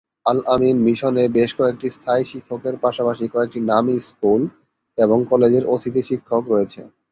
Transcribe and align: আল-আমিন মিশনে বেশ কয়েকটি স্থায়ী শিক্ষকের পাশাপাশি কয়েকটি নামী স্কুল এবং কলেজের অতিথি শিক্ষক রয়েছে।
আল-আমিন 0.25 0.77
মিশনে 0.85 1.23
বেশ 1.37 1.49
কয়েকটি 1.57 1.87
স্থায়ী 1.89 2.23
শিক্ষকের 2.31 2.75
পাশাপাশি 2.83 3.25
কয়েকটি 3.33 3.59
নামী 3.71 3.95
স্কুল 4.07 4.41
এবং 4.97 5.17
কলেজের 5.31 5.65
অতিথি 5.73 6.01
শিক্ষক 6.09 6.43
রয়েছে। 6.47 6.81